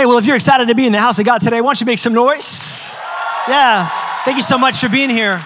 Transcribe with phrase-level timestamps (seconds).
[0.00, 1.80] Hey, well, if you're excited to be in the house of God today, why don't
[1.82, 2.98] you make some noise?
[3.46, 3.86] Yeah,
[4.24, 5.44] thank you so much for being here.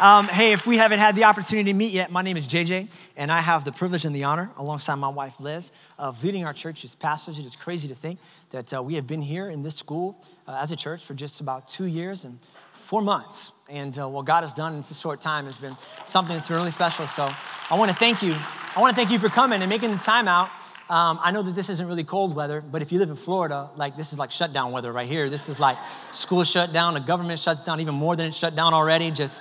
[0.00, 2.88] Um, hey, if we haven't had the opportunity to meet yet, my name is JJ,
[3.14, 6.54] and I have the privilege and the honor, alongside my wife Liz, of leading our
[6.54, 7.38] church as pastors.
[7.38, 8.20] It is crazy to think
[8.52, 10.16] that uh, we have been here in this school
[10.48, 12.38] uh, as a church for just about two years and
[12.72, 13.52] four months.
[13.68, 16.56] And uh, what God has done in this short time has been something that's been
[16.56, 17.06] really special.
[17.06, 17.30] So
[17.70, 18.34] I want to thank you.
[18.74, 20.48] I want to thank you for coming and making the time out
[20.90, 23.70] um, I know that this isn't really cold weather, but if you live in Florida,
[23.76, 25.30] like this is like shutdown weather right here.
[25.30, 25.78] This is like
[26.10, 29.10] school shut down, the government shuts down even more than it shut down already.
[29.10, 29.40] Just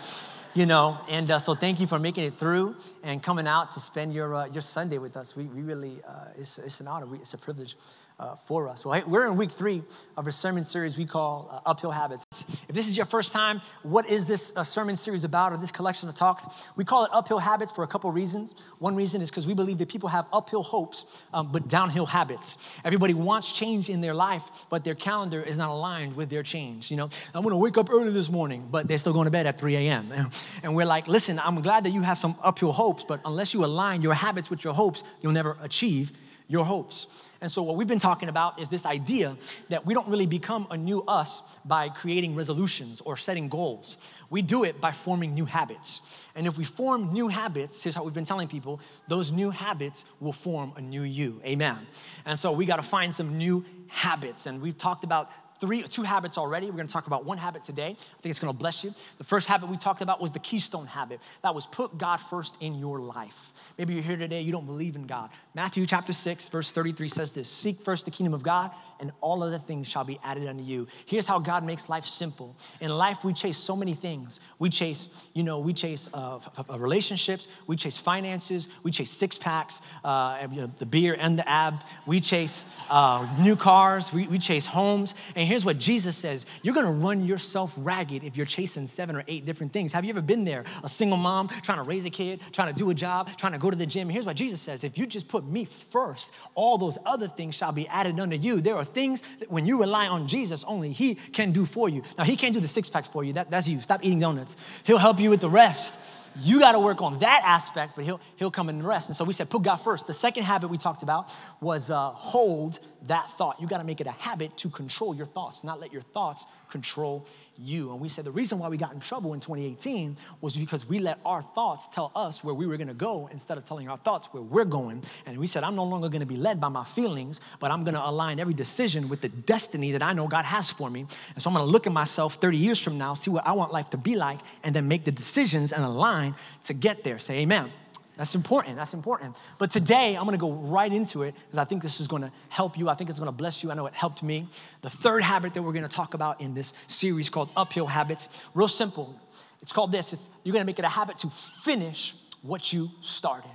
[0.53, 3.79] you know, and uh, so thank you for making it through and coming out to
[3.79, 5.35] spend your uh, your Sunday with us.
[5.35, 7.05] We, we really uh, it's, it's an honor.
[7.05, 7.75] We, it's a privilege
[8.19, 8.85] uh, for us.
[8.85, 9.81] Well, we're in week three
[10.17, 12.25] of a sermon series we call uh, Uphill Habits.
[12.69, 15.71] If this is your first time, what is this uh, sermon series about or this
[15.71, 16.47] collection of talks?
[16.75, 18.55] We call it Uphill Habits for a couple reasons.
[18.79, 22.57] One reason is because we believe that people have uphill hopes, um, but downhill habits.
[22.85, 26.91] Everybody wants change in their life, but their calendar is not aligned with their change.
[26.91, 29.47] You know, I'm gonna wake up early this morning, but they're still going to bed
[29.47, 30.11] at 3 a.m.
[30.63, 33.65] And we're like, listen, I'm glad that you have some uphill hopes, but unless you
[33.65, 36.11] align your habits with your hopes, you'll never achieve
[36.47, 37.07] your hopes.
[37.41, 39.35] And so, what we've been talking about is this idea
[39.69, 43.97] that we don't really become a new us by creating resolutions or setting goals.
[44.29, 46.01] We do it by forming new habits.
[46.35, 50.05] And if we form new habits, here's how we've been telling people those new habits
[50.21, 51.41] will form a new you.
[51.45, 51.79] Amen.
[52.25, 54.45] And so, we got to find some new habits.
[54.45, 55.29] And we've talked about
[55.63, 56.69] three, two habits already.
[56.69, 57.91] We're gonna talk about one habit today.
[57.91, 58.93] I think it's gonna bless you.
[59.17, 61.21] The first habit we talked about was the keystone habit.
[61.41, 63.53] That was put God first in your life.
[63.77, 65.29] Maybe you're here today, you don't believe in God.
[65.55, 68.71] Matthew chapter 6, verse 33 says this Seek first the kingdom of God,
[69.03, 70.87] and all other things shall be added unto you.
[71.05, 72.55] Here's how God makes life simple.
[72.79, 74.39] In life, we chase so many things.
[74.59, 76.39] We chase, you know, we chase uh,
[76.77, 81.49] relationships, we chase finances, we chase six packs, uh, you know, the beer and the
[81.49, 81.83] ab.
[82.05, 85.15] We chase uh, new cars, we, we chase homes.
[85.35, 89.25] And here's what Jesus says You're gonna run yourself ragged if you're chasing seven or
[89.27, 89.91] eight different things.
[89.91, 90.63] Have you ever been there?
[90.81, 93.59] A single mom trying to raise a kid, trying to do a job, trying to
[93.59, 94.07] go to the gym.
[94.07, 97.73] Here's what Jesus says If you just put me first, all those other things shall
[97.73, 98.61] be added unto you.
[98.61, 102.03] There are things that when you rely on Jesus, only He can do for you.
[102.17, 103.33] Now, He can't do the six packs for you.
[103.33, 103.79] That, that's you.
[103.79, 104.55] Stop eating donuts.
[104.83, 106.21] He'll help you with the rest.
[106.41, 109.09] You got to work on that aspect, but he'll, he'll come in the rest.
[109.09, 110.07] And so we said, put God first.
[110.07, 113.59] The second habit we talked about was uh, hold that thought.
[113.59, 116.45] You got to make it a habit to control your thoughts, not let your thoughts
[116.69, 117.27] control
[117.57, 117.91] you.
[117.91, 120.99] And we said the reason why we got in trouble in 2018 was because we
[120.99, 123.97] let our thoughts tell us where we were going to go instead of telling our
[123.97, 125.03] thoughts where we're going.
[125.25, 127.83] And we said, I'm no longer going to be led by my feelings, but I'm
[127.83, 131.01] going to align every decision with the destiny that I know God has for me.
[131.33, 133.51] And so I'm going to look at myself 30 years from now, see what I
[133.51, 136.35] want life to be like, and then make the decisions and align
[136.65, 137.19] to get there.
[137.19, 137.71] Say amen.
[138.17, 138.75] That's important.
[138.75, 139.35] That's important.
[139.57, 142.21] But today, I'm going to go right into it because I think this is going
[142.21, 142.87] to help you.
[142.87, 143.71] I think it's going to bless you.
[143.71, 144.47] I know it helped me.
[144.81, 148.43] The third habit that we're going to talk about in this series called Uphill Habits,
[148.53, 149.19] real simple.
[149.61, 152.13] It's called this it's, you're going to make it a habit to finish
[152.43, 153.49] what you started.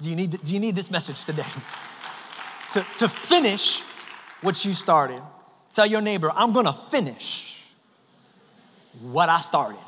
[0.00, 1.46] Do you need, do you need this message today?
[2.72, 3.82] to, to finish
[4.40, 5.22] what you started.
[5.72, 7.64] Tell your neighbor, I'm going to finish
[9.00, 9.78] what I started.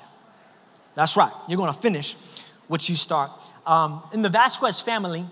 [0.94, 1.32] That's right.
[1.48, 2.16] You're going to finish
[2.68, 3.30] what you start.
[3.66, 5.24] Um, in the Vasquez family,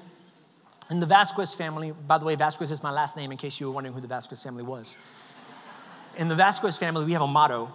[0.90, 3.66] in the Vasquez family, by the way, Vasquez is my last name in case you
[3.66, 4.96] were wondering who the Vasquez family was.
[6.16, 7.70] In the Vasquez family, we have a motto,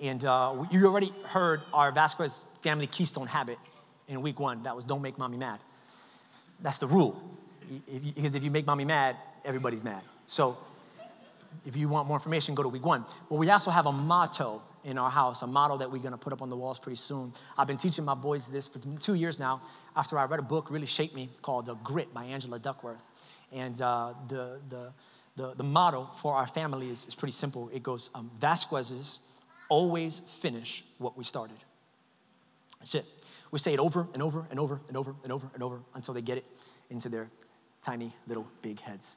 [0.00, 3.58] and uh, you already heard our Vasquez family keystone habit
[4.08, 4.62] in week one.
[4.62, 5.58] That was don't make mommy mad.
[6.60, 7.20] That's the rule.
[8.14, 10.02] Because if you make mommy mad, everybody's mad.
[10.24, 10.56] So
[11.64, 13.04] if you want more information, go to week one.
[13.28, 16.32] But we also have a motto in our house, a model that we're gonna put
[16.32, 17.32] up on the walls pretty soon.
[17.58, 19.60] I've been teaching my boys this for two years now
[19.96, 23.02] after I read a book really shaped me called The Grit by Angela Duckworth.
[23.52, 24.92] And uh, the, the,
[25.36, 27.68] the, the motto for our family is, is pretty simple.
[27.72, 29.18] It goes, um, Vasquez's
[29.68, 31.58] always finish what we started.
[32.78, 33.04] That's it.
[33.50, 36.14] We say it over and over and over and over and over and over until
[36.14, 36.44] they get it
[36.90, 37.28] into their
[37.82, 39.16] tiny little big heads.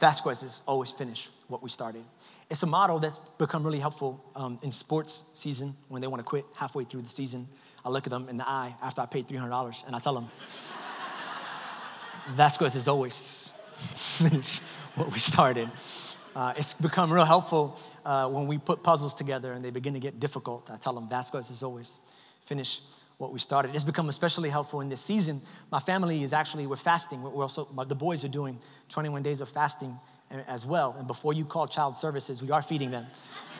[0.00, 2.04] Vasquez's always finish what we started.
[2.50, 6.24] It's a model that's become really helpful um, in sports season when they want to
[6.24, 7.46] quit halfway through the season.
[7.84, 10.30] I look at them in the eye after I paid $300 and I tell them,
[12.34, 13.48] Vasquez is always
[13.94, 14.58] finish
[14.94, 15.68] what we started.
[16.36, 20.00] uh, it's become real helpful uh, when we put puzzles together and they begin to
[20.00, 20.70] get difficult.
[20.70, 22.00] I tell them, Vasquez is always
[22.42, 22.80] finish
[23.18, 23.74] what we started.
[23.74, 25.40] It's become especially helpful in this season.
[25.70, 27.22] My family is actually, we're fasting.
[27.22, 28.58] We're also, the boys are doing
[28.88, 29.96] 21 days of fasting
[30.30, 30.94] as well.
[30.98, 33.06] And before you call child services, we are feeding them.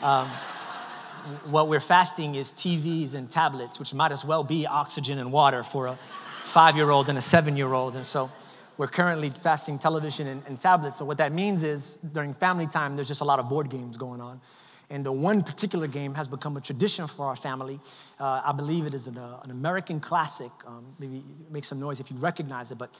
[0.01, 0.27] Um,
[1.45, 5.63] what we're fasting is TVs and tablets, which might as well be oxygen and water
[5.63, 5.99] for a
[6.43, 7.95] five year old and a seven year old.
[7.95, 8.29] And so,
[8.77, 10.97] we're currently fasting television and, and, tablets.
[10.97, 13.97] So, what that means is during family time, there's just a lot of board games
[13.97, 14.41] going on.
[14.89, 17.79] And the one particular game has become a tradition for our family.
[18.19, 20.51] Uh, I believe it is an, uh, an American classic.
[20.67, 22.93] Um, maybe make some noise if you recognize it, but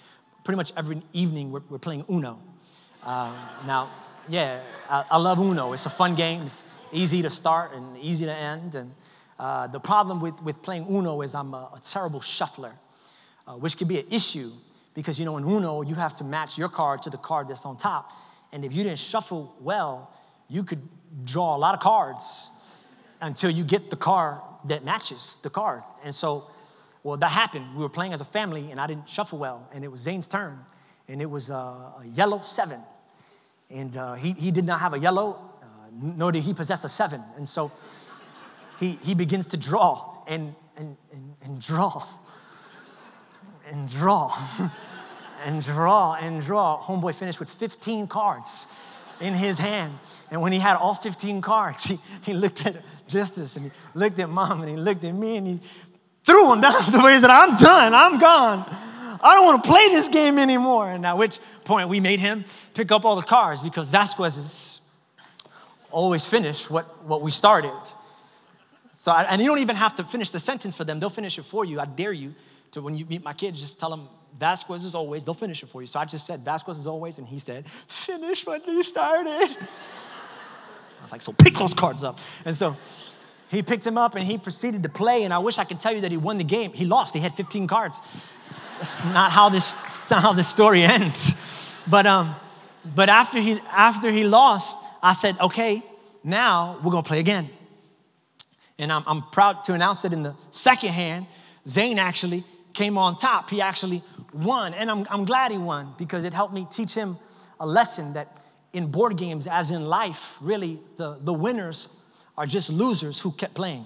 [0.43, 2.39] pretty much every evening we're, we're playing Uno.
[3.05, 3.33] Uh,
[3.67, 3.89] now,
[4.27, 5.73] yeah, I, I, love Uno.
[5.73, 8.73] It's a fun game, it's easy to start and easy to end.
[8.73, 8.91] And
[9.39, 12.73] uh, the problem with, with playing Uno is I'm a, a terrible shuffler,
[13.47, 14.49] uh, which can be an issue
[14.95, 17.65] because you know in Uno you have to match your card to the card that's
[17.65, 18.09] on top.
[18.51, 20.11] And if you didn't shuffle well,
[20.49, 20.81] you could
[21.25, 22.49] draw a lot of cards
[23.21, 25.83] until you get the card that matches the card.
[26.03, 26.45] And so,
[27.03, 27.75] well, that happened.
[27.75, 30.27] We were playing as a family, and I didn't shuffle well, and it was Zane's
[30.27, 30.57] turn,
[31.07, 32.79] and it was uh, a yellow seven,
[33.69, 36.89] and uh, he he did not have a yellow, uh, nor did he possess a
[36.89, 37.71] seven, and so
[38.79, 42.03] he he begins to draw and and and, and draw
[43.71, 44.31] and draw
[45.45, 46.81] and draw and draw.
[46.81, 48.67] Homeboy finished with 15 cards
[49.19, 49.93] in his hand.
[50.31, 52.75] And when he had all 15 cards, he, he looked at
[53.07, 55.59] Justice and he looked at mom and he looked at me and he
[56.23, 58.65] threw them down the way he said, I'm done, I'm gone.
[59.21, 60.89] I don't want to play this game anymore.
[60.89, 64.79] And at which point we made him pick up all the cards because Vasquez is
[65.91, 67.71] always finish what, what we started.
[68.93, 71.43] So, and you don't even have to finish the sentence for them, they'll finish it
[71.43, 71.79] for you.
[71.79, 72.33] I dare you
[72.71, 74.07] to when you meet my kids, just tell them
[74.37, 75.87] Vasquez is always, they'll finish it for you.
[75.87, 79.29] So I just said Vasquez is always, and he said, finish what you started.
[80.99, 82.19] I was like, so pick those cards up.
[82.45, 82.75] And so
[83.49, 85.23] he picked him up and he proceeded to play.
[85.23, 86.73] And I wish I could tell you that he won the game.
[86.73, 87.13] He lost.
[87.13, 88.01] He had 15 cards.
[88.77, 91.75] That's not how this, not how this story ends.
[91.87, 92.35] But um,
[92.95, 95.83] but after he after he lost, I said, okay,
[96.23, 97.49] now we're gonna play again.
[98.77, 101.27] And I'm, I'm proud to announce that in the second hand,
[101.67, 102.43] Zane actually
[102.73, 103.49] came on top.
[103.49, 104.01] He actually
[104.33, 104.73] won.
[104.73, 107.17] And I'm, I'm glad he won because it helped me teach him
[107.59, 108.27] a lesson that
[108.73, 111.87] in board games, as in life, really, the, the winners
[112.37, 113.85] are just losers who kept playing.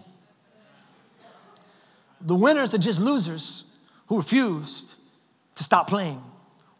[2.22, 3.69] The winners are just losers
[4.10, 4.96] who refused
[5.56, 6.20] to stop playing.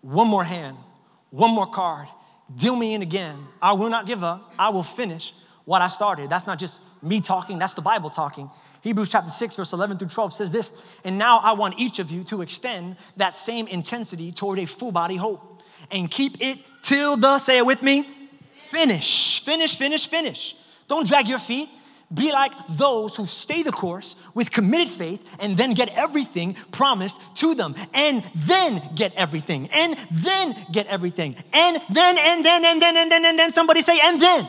[0.02, 0.76] One more hand,
[1.30, 2.08] one more card,
[2.54, 3.36] deal me in again.
[3.62, 4.54] I will not give up.
[4.58, 5.34] I will finish
[5.66, 6.30] what I started.
[6.30, 8.50] That's not just me talking, that's the Bible talking.
[8.82, 12.10] Hebrews chapter 6, verse 11 through 12 says this And now I want each of
[12.10, 15.62] you to extend that same intensity toward a full body hope
[15.92, 18.04] and keep it till the, say it with me,
[18.54, 20.56] finish, finish, finish, finish.
[20.88, 21.70] Don't drag your feet.
[22.12, 27.38] Be like those who stay the course with committed faith and then get everything promised
[27.38, 27.76] to them.
[27.94, 29.70] And then get everything.
[29.72, 31.36] And then get everything.
[31.54, 33.52] And then, and then, and then, and then, and then.
[33.52, 34.48] Somebody say, and then.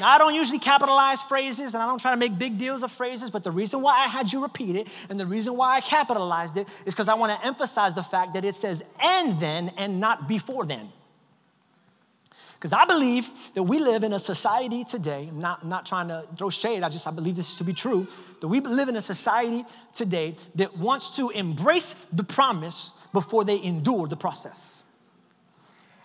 [0.00, 2.90] Now, I don't usually capitalize phrases and I don't try to make big deals of
[2.90, 5.80] phrases, but the reason why I had you repeat it and the reason why I
[5.80, 9.70] capitalized it is because I want to emphasize the fact that it says and then
[9.76, 10.90] and not before then.
[12.62, 16.06] Because I believe that we live in a society today, I'm not, I'm not trying
[16.06, 18.06] to throw shade, I just I believe this to be true,
[18.40, 23.60] that we live in a society today that wants to embrace the promise before they
[23.60, 24.84] endure the process.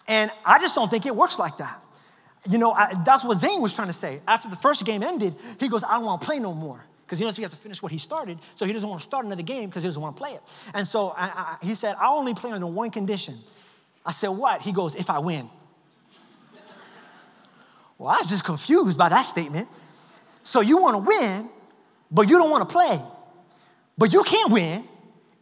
[0.08, 1.80] And I just don't think it works like that
[2.50, 4.20] you know, I, that's what Zane was trying to say.
[4.28, 6.84] After the first game ended, he goes, I don't want to play no more.
[7.06, 9.08] Because he knows he has to finish what he started, so he doesn't want to
[9.08, 10.42] start another game because he doesn't want to play it.
[10.74, 13.36] And so I, I, he said, I only play under one condition.
[14.06, 14.62] I said, What?
[14.62, 15.50] He goes, If I win.
[17.98, 19.68] Well, I was just confused by that statement.
[20.44, 21.50] So you want to win,
[22.12, 23.02] but you don't want to play.
[23.98, 24.84] But you can't win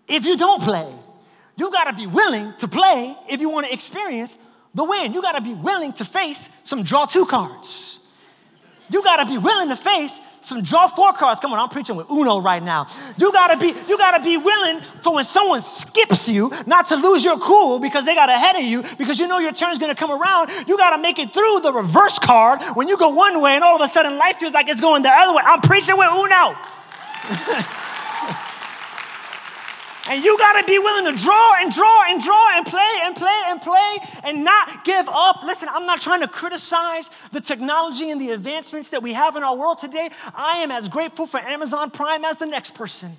[0.08, 0.88] if you don't play.
[1.58, 4.38] You got to be willing to play if you want to experience
[4.74, 5.14] the win.
[5.14, 8.02] You got to be willing to face some draw two cards.
[8.90, 11.40] You got to be willing to face some draw four cards.
[11.40, 12.88] Come on, I'm preaching with Uno right now.
[13.18, 16.88] You got to be you got to be willing for when someone skips you, not
[16.88, 19.80] to lose your cool because they got ahead of you because you know your turn's
[19.80, 20.50] to come around.
[20.68, 23.64] You got to make it through the reverse card when you go one way and
[23.64, 25.42] all of a sudden life feels like it's going the other way.
[25.46, 26.56] I'm preaching with Uno.
[30.08, 33.16] And you got to be willing to draw and draw and draw and play and
[33.16, 35.44] play and play and not give up.
[35.44, 39.44] Listen, I'm not trying to criticize the technology and the advancements that we have in
[39.44, 40.10] our world today.
[40.36, 43.14] I am as grateful for Amazon Prime as the next person.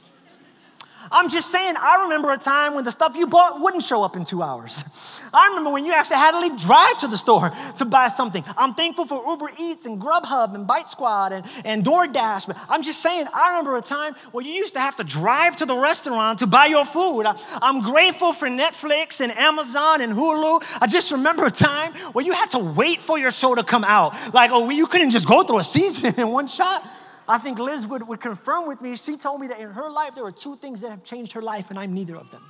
[1.10, 4.16] I'm just saying, I remember a time when the stuff you bought wouldn't show up
[4.16, 4.84] in two hours.
[5.32, 8.44] I remember when you actually had to leave drive to the store to buy something.
[8.56, 12.46] I'm thankful for Uber Eats and Grubhub and Bite Squad and, and DoorDash.
[12.46, 15.56] But I'm just saying, I remember a time where you used to have to drive
[15.56, 17.22] to the restaurant to buy your food.
[17.22, 20.80] I, I'm grateful for Netflix and Amazon and Hulu.
[20.80, 23.84] I just remember a time where you had to wait for your show to come
[23.84, 24.14] out.
[24.32, 26.84] Like, oh, you couldn't just go through a season in one shot.
[27.28, 28.94] I think Liz would, would confirm with me.
[28.96, 31.42] She told me that in her life, there were two things that have changed her
[31.42, 32.42] life, and I'm neither of them.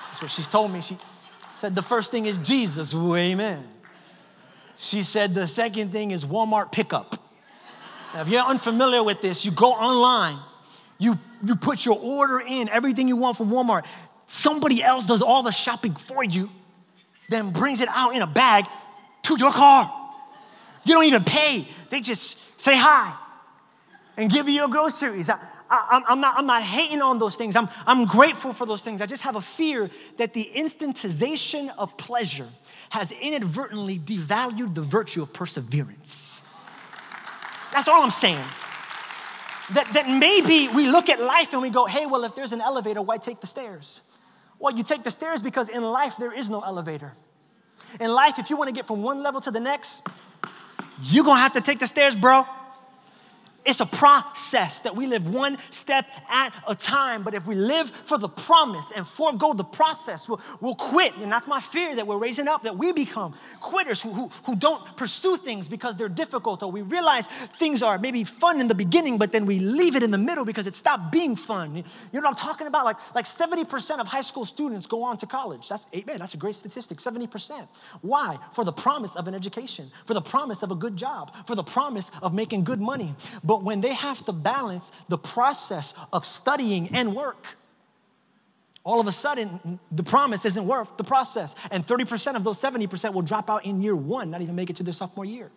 [0.00, 0.82] That's what she's told me.
[0.82, 0.98] She
[1.52, 2.94] said the first thing is Jesus.
[2.94, 3.66] Amen.
[4.76, 7.16] She said the second thing is Walmart pickup.
[8.12, 10.38] Now, if you're unfamiliar with this, you go online,
[10.98, 13.86] you, you put your order in, everything you want from Walmart.
[14.26, 16.50] Somebody else does all the shopping for you,
[17.30, 18.66] then brings it out in a bag
[19.22, 20.01] to your car.
[20.84, 21.66] You don't even pay.
[21.90, 23.14] They just say hi
[24.16, 25.30] and give you your groceries.
[25.30, 27.56] I, am not, I'm not hating on those things.
[27.56, 29.00] I'm, I'm grateful for those things.
[29.00, 32.48] I just have a fear that the instantization of pleasure
[32.90, 36.42] has inadvertently devalued the virtue of perseverance.
[37.72, 38.44] That's all I'm saying.
[39.70, 42.60] That, that maybe we look at life and we go, hey, well, if there's an
[42.60, 44.02] elevator, why take the stairs?
[44.58, 47.12] Well, you take the stairs because in life there is no elevator.
[47.98, 50.06] In life, if you want to get from one level to the next,
[51.02, 52.46] you're gonna have to take the stairs, bro.
[53.64, 57.22] It's a process that we live one step at a time.
[57.22, 61.16] But if we live for the promise and forego the process, we'll, we'll quit.
[61.18, 64.56] And that's my fear that we're raising up, that we become quitters who, who, who
[64.56, 68.74] don't pursue things because they're difficult, or we realize things are maybe fun in the
[68.74, 71.76] beginning, but then we leave it in the middle because it stopped being fun.
[71.76, 71.82] You
[72.14, 72.84] know what I'm talking about?
[72.84, 75.68] Like, like 70% of high school students go on to college.
[75.68, 77.68] That's, man, that's a great statistic, 70%.
[78.00, 78.38] Why?
[78.52, 81.62] For the promise of an education, for the promise of a good job, for the
[81.62, 83.14] promise of making good money.
[83.44, 87.44] But but when they have to balance the process of studying and work,
[88.82, 91.54] all of a sudden, the promise isn't worth the process.
[91.70, 94.76] And 30% of those 70% will drop out in year one, not even make it
[94.76, 95.50] to their sophomore year.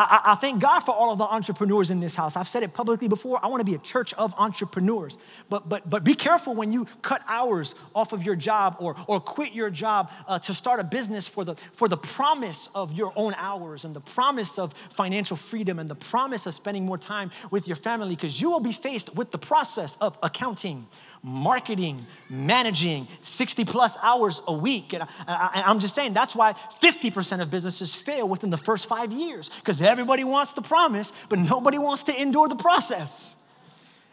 [0.00, 2.36] I, I, thank God for all of the entrepreneurs in this house.
[2.36, 3.40] I've said it publicly before.
[3.42, 5.18] I want to be a church of entrepreneurs.
[5.50, 9.18] But, but, but be careful when you cut hours off of your job or, or
[9.18, 13.12] quit your job uh, to start a business for the, for the promise of your
[13.16, 17.32] own hours and the promise of financial freedom and the promise of spending more time
[17.50, 20.86] with your family because you will be faced with the process of accounting
[21.22, 24.92] marketing, managing 60 plus hours a week.
[24.92, 29.12] And I, am just saying that's why 50% of businesses fail within the first five
[29.12, 33.36] years because everybody wants the promise, but nobody wants to endure the process.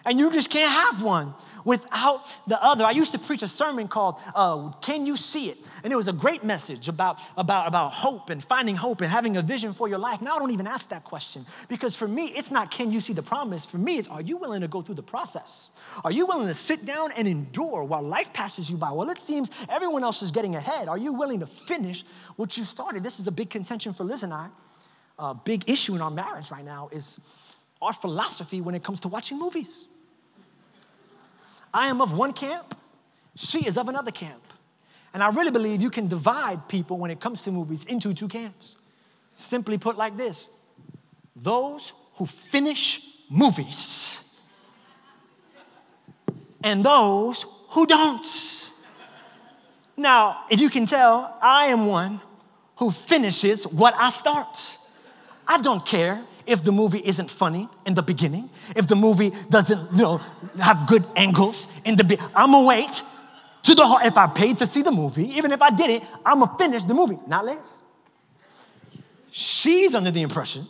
[0.05, 1.33] And you just can't have one
[1.65, 2.86] without the other.
[2.86, 5.57] I used to preach a sermon called uh, Can You See It?
[5.84, 9.36] And it was a great message about, about, about hope and finding hope and having
[9.36, 10.22] a vision for your life.
[10.22, 13.13] Now I don't even ask that question because for me, it's not can you see
[13.13, 13.65] the promise?
[13.65, 15.72] For me, it's are you willing to go through the process?
[16.03, 18.91] Are you willing to sit down and endure while life passes you by?
[18.91, 20.88] Well, it seems everyone else is getting ahead.
[20.88, 22.03] Are you willing to finish
[22.36, 23.03] what you started?
[23.03, 24.50] This is a big contention for Liz and I.
[25.17, 27.19] A big issue in our marriage right now is
[27.81, 29.88] our philosophy when it comes to watching movies.
[31.75, 32.74] I am of one camp,
[33.36, 34.41] she is of another camp.
[35.13, 38.29] And I really believe you can divide people when it comes to movies into two
[38.29, 38.77] camps.
[39.36, 40.48] Simply put like this
[41.36, 44.39] those who finish movies
[46.63, 48.72] and those who don't.
[49.98, 52.22] Now, if you can tell, I am one
[52.77, 54.77] who finishes what I start.
[55.46, 59.91] I don't care if the movie isn't funny in the beginning, if the movie doesn't,
[59.93, 60.21] you know,
[60.61, 63.03] have good angles in the be- I'm gonna wait
[63.63, 66.57] to the if I paid to see the movie, even if I didn't, I'm gonna
[66.57, 67.81] finish the movie, not less.
[69.31, 70.65] She's under the impression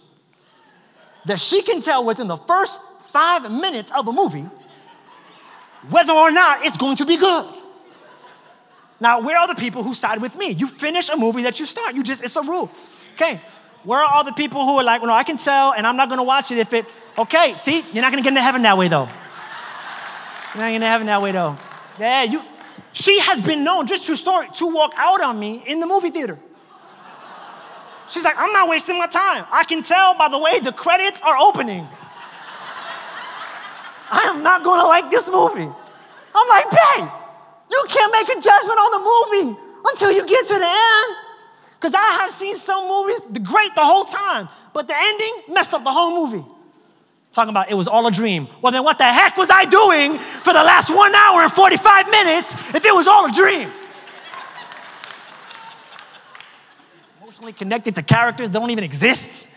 [1.25, 2.79] that she can tell within the first
[3.12, 4.46] five minutes of a movie
[5.89, 7.46] whether or not it's going to be good.
[9.00, 10.51] Now, where are the people who side with me?
[10.51, 11.96] You finish a movie that you start.
[11.96, 12.72] You just, it's a rule.
[13.15, 13.39] Okay,
[13.86, 15.96] where are all the people who are like, well, no, I can tell and I'm
[15.96, 16.86] not gonna watch it if it,
[17.18, 19.08] okay, see, you're not gonna get into heaven that way though.
[20.54, 21.56] You're not gonna heaven that way though.
[22.00, 22.42] Yeah, you,
[22.94, 26.10] she has been known, just true story, to walk out on me in the movie
[26.10, 26.38] theater.
[28.10, 29.46] She's like, I'm not wasting my time.
[29.51, 31.88] I can tell by the way the credits are opening.
[34.12, 35.70] I am not gonna like this movie.
[36.36, 37.10] I'm like, babe,
[37.72, 41.25] you can't make a judgment on the movie until you get to the end.
[41.86, 45.84] Because I have seen some movies, great the whole time, but the ending messed up
[45.84, 46.44] the whole movie.
[47.32, 48.48] Talking about it was all a dream.
[48.60, 52.10] Well, then what the heck was I doing for the last one hour and 45
[52.10, 53.70] minutes if it was all a dream?
[57.22, 59.51] Emotionally connected to characters that don't even exist.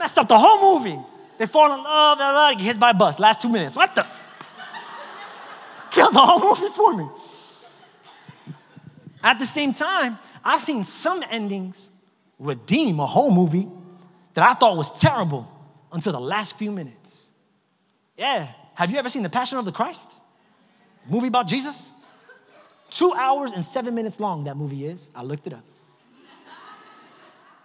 [0.00, 0.98] Messed up the whole movie.
[1.38, 3.20] They fall in love, blah, blah, get hit by a bus.
[3.20, 3.76] Last two minutes.
[3.76, 4.04] What the?
[5.92, 7.08] Killed the whole movie for me.
[9.22, 11.90] At the same time, I've seen some endings
[12.38, 13.68] redeem a whole movie
[14.34, 15.50] that I thought was terrible
[15.92, 17.32] until the last few minutes.
[18.16, 18.48] Yeah.
[18.74, 20.16] Have you ever seen The Passion of the Christ?
[21.08, 21.94] movie about Jesus?
[22.90, 25.10] Two hours and seven minutes long, that movie is.
[25.14, 25.64] I looked it up.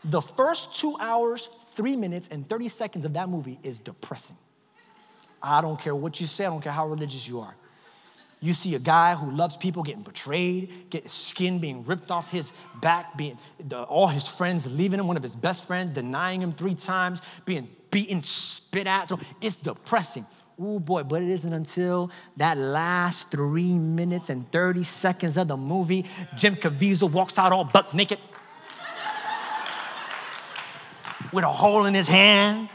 [0.05, 4.35] The first two hours, three minutes, and 30 seconds of that movie is depressing.
[5.41, 7.55] I don't care what you say, I don't care how religious you are.
[8.43, 12.51] You see a guy who loves people getting betrayed, get skin being ripped off his
[12.81, 16.51] back, being the, all his friends leaving him, one of his best friends denying him
[16.51, 19.09] three times, being beaten, spit at.
[19.39, 20.25] It's depressing.
[20.59, 25.55] Oh boy, but it isn't until that last three minutes and 30 seconds of the
[25.55, 28.19] movie, Jim Caviezel walks out all buck naked
[31.31, 32.67] with a hole in his hand,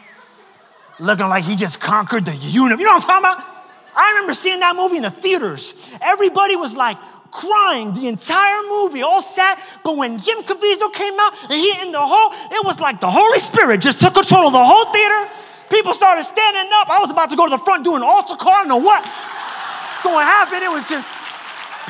[0.98, 2.80] looking like he just conquered the universe.
[2.80, 3.57] You know what I'm talking about?
[3.98, 5.74] I remember seeing that movie in the theaters.
[6.00, 6.96] Everybody was like
[7.34, 9.58] crying the entire movie, all sad.
[9.82, 13.10] But when Jim Caviezel came out and he in the hole, it was like the
[13.10, 15.20] Holy Spirit just took control of the whole theater.
[15.68, 16.88] People started standing up.
[16.88, 18.54] I was about to go to the front doing altar call.
[18.54, 20.62] I don't know what was going to happen.
[20.62, 21.10] It was just,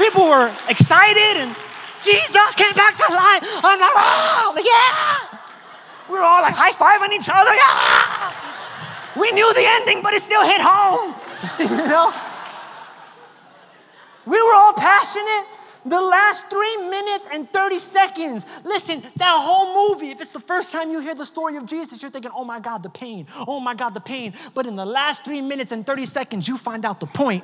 [0.01, 1.53] people were excited and
[2.01, 3.45] Jesus came back to life.
[3.61, 5.39] I'm like, wow, yeah.
[6.09, 7.53] We were all like high fiving each other.
[7.53, 8.33] Yeah.
[9.21, 11.28] We knew the ending, but it still hit home.
[11.59, 12.13] you know?
[14.29, 15.47] We were all passionate.
[15.87, 18.45] The last three minutes and 30 seconds.
[18.65, 22.03] Listen, that whole movie, if it's the first time you hear the story of Jesus,
[22.03, 23.27] you're thinking, oh my God, the pain.
[23.47, 24.35] Oh my God, the pain.
[24.55, 27.43] But in the last three minutes and 30 seconds, you find out the point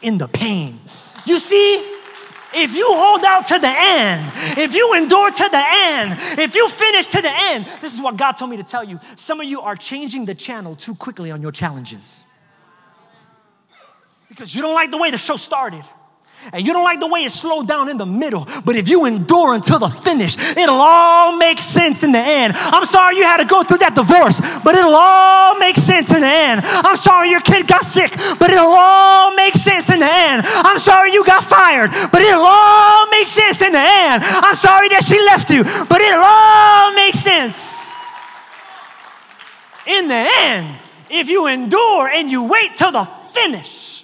[0.00, 0.78] in the pain.
[1.26, 1.74] You see,
[2.54, 6.68] if you hold out to the end, if you endure to the end, if you
[6.70, 8.98] finish to the end, this is what God told me to tell you.
[9.16, 12.24] Some of you are changing the channel too quickly on your challenges
[14.34, 15.84] because you don't like the way the show started
[16.52, 19.06] and you don't like the way it slowed down in the middle, but if you
[19.06, 22.52] endure until the finish, it'll all make sense in the end.
[22.56, 26.20] I'm sorry you had to go through that divorce, but it'll all make sense in
[26.20, 26.60] the end.
[26.64, 30.42] I'm sorry your kid got sick, but it'll all make sense in the end.
[30.44, 34.22] I'm sorry you got fired, but it'll all make sense in the end.
[34.26, 37.94] I'm sorry that she left you, but it'll all make sense.
[39.86, 40.76] In the end,
[41.08, 44.03] if you endure and you wait till the finish,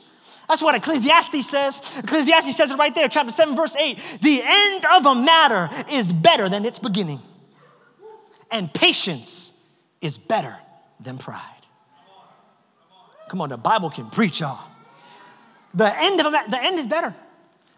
[0.50, 2.00] that's what Ecclesiastes says.
[2.02, 4.18] Ecclesiastes says it right there, chapter 7, verse 8.
[4.20, 7.20] The end of a matter is better than its beginning,
[8.50, 9.64] and patience
[10.00, 10.56] is better
[10.98, 11.40] than pride.
[13.28, 14.58] Come on, the Bible can preach, y'all.
[15.72, 17.14] The end of a matter, the end is better.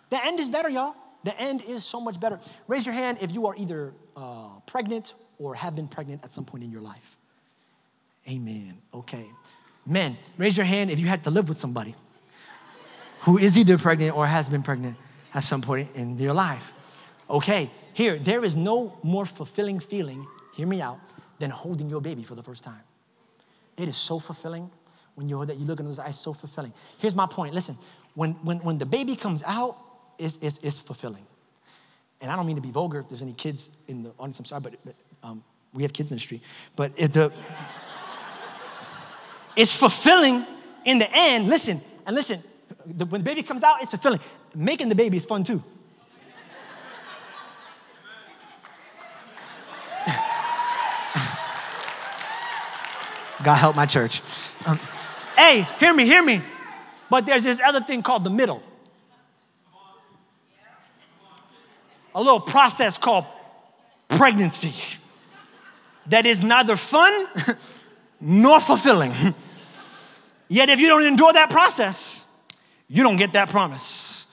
[0.08, 0.96] The end is better, y'all.
[1.24, 2.40] The end is so much better.
[2.68, 6.46] Raise your hand if you are either uh, pregnant or have been pregnant at some
[6.46, 7.18] point in your life.
[8.30, 8.78] Amen.
[8.94, 9.26] Okay.
[9.86, 11.94] Men, raise your hand if you had to live with somebody
[13.22, 14.96] who is either pregnant or has been pregnant
[15.34, 16.72] at some point in your life.
[17.30, 20.98] Okay, here, there is no more fulfilling feeling, hear me out,
[21.38, 22.82] than holding your baby for the first time.
[23.76, 24.70] It is so fulfilling
[25.14, 26.72] when you that you look in those eyes, so fulfilling.
[26.98, 27.54] Here's my point.
[27.54, 27.76] Listen,
[28.14, 29.76] when when when the baby comes out,
[30.18, 31.26] it's, it's, it's fulfilling.
[32.20, 33.00] And I don't mean to be vulgar.
[33.00, 36.10] If there's any kids in the audience, I'm sorry, but, but um, we have kids
[36.10, 36.40] ministry.
[36.76, 37.32] But it, the,
[39.56, 40.44] it's fulfilling
[40.84, 41.48] in the end.
[41.48, 42.38] Listen, and listen,
[42.86, 44.20] the, when the baby comes out, it's fulfilling.
[44.54, 45.62] Making the baby is fun too.
[53.44, 54.22] God help my church.
[54.66, 54.78] Um,
[55.36, 56.40] hey, hear me, hear me.
[57.10, 58.62] But there's this other thing called the middle.
[62.14, 63.24] A little process called
[64.08, 64.98] pregnancy
[66.06, 67.26] that is neither fun
[68.20, 69.12] nor fulfilling.
[70.48, 72.31] Yet, if you don't endure that process,
[72.92, 74.26] you don't get that promise.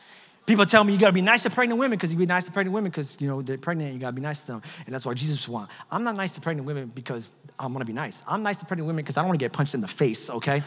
[0.46, 2.52] People tell me you gotta be nice to pregnant women because you be nice to
[2.52, 4.62] pregnant women because you know they're pregnant you gotta be nice to them.
[4.86, 5.70] And that's why Jesus want.
[5.90, 8.22] I'm not nice to pregnant women because I'm gonna be nice.
[8.28, 10.62] I'm nice to pregnant women because I don't wanna get punched in the face, okay?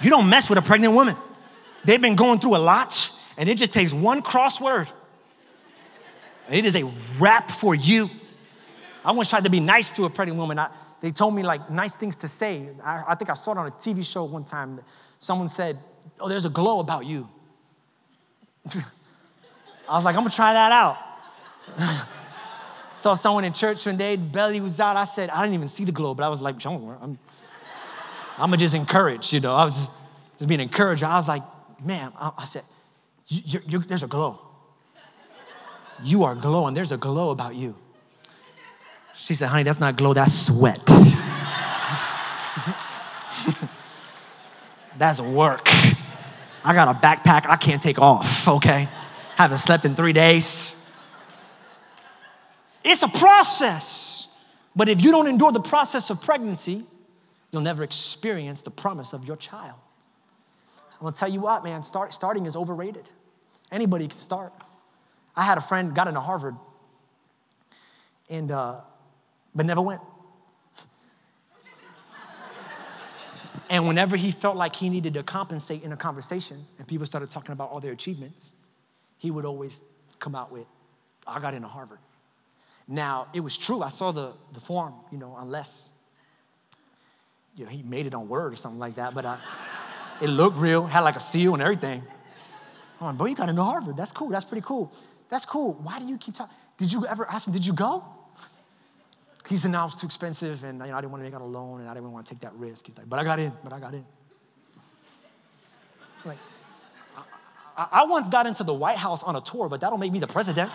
[0.00, 1.14] You don't mess with a pregnant woman.
[1.84, 4.90] They've been going through a lot, and it just takes one crossword.
[6.48, 6.90] And it is a
[7.20, 8.08] wrap for you.
[9.04, 10.58] I once tried to be nice to a pregnant woman.
[10.58, 12.68] I, they told me like nice things to say.
[12.84, 14.80] I, I think I saw it on a TV show one time.
[15.18, 15.78] Someone said,
[16.18, 17.28] oh, there's a glow about you.
[19.88, 20.98] I was like, I'm gonna try that out.
[22.92, 24.96] Saw someone in church one day, belly was out.
[24.96, 27.18] I said, I didn't even see the glow, but I was like, I'm, I'm
[28.38, 29.54] gonna just encourage, you know.
[29.54, 29.90] I was just,
[30.38, 31.04] just being encouraged.
[31.04, 31.42] I was like,
[31.84, 32.62] man, I, I said,
[33.28, 34.40] you, you, there's a glow.
[36.02, 36.74] You are glowing.
[36.74, 37.76] There's a glow about you.
[39.20, 40.80] She said, honey, that's not glow, that's sweat.
[44.98, 45.66] That's work.
[46.62, 48.86] I got a backpack I can't take off, okay?
[49.36, 50.90] Haven't slept in three days.
[52.84, 54.28] It's a process.
[54.76, 56.84] But if you don't endure the process of pregnancy,
[57.50, 59.78] you'll never experience the promise of your child.
[60.92, 63.10] I'm gonna tell you what, man, start, starting is overrated.
[63.72, 64.52] Anybody can start.
[65.34, 66.56] I had a friend got into Harvard,
[68.28, 68.80] and uh,
[69.54, 70.00] but never went.
[73.70, 77.30] and whenever he felt like he needed to compensate in a conversation, and people started
[77.30, 78.52] talking about all their achievements,
[79.18, 79.82] he would always
[80.18, 80.66] come out with,
[81.26, 81.98] "I got into Harvard."
[82.88, 83.82] Now it was true.
[83.82, 85.90] I saw the the form, you know, unless
[87.56, 89.38] you know he made it on Word or something like that, but I.
[90.20, 92.02] It looked real, had like a seal and everything.
[93.00, 93.96] I'm like, bro, you got into Harvard.
[93.96, 94.28] That's cool.
[94.28, 94.92] That's pretty cool.
[95.30, 95.74] That's cool.
[95.82, 96.54] Why do you keep talking?
[96.76, 98.04] Did you ever ask him, did you go?
[99.50, 101.42] He said, no, it too expensive and you know, I didn't want to make out
[101.42, 102.86] a loan and I didn't want to take that risk.
[102.86, 104.06] He's like, but I got in, but I got in.
[106.24, 106.38] Like,
[107.76, 110.20] I, I once got into the White House on a tour, but that'll make me
[110.20, 110.70] the president.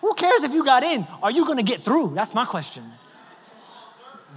[0.00, 1.06] Who cares if you got in?
[1.22, 2.14] Are you gonna get through?
[2.14, 2.82] That's my question.